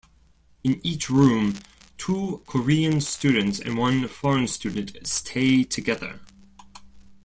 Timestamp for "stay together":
5.05-6.19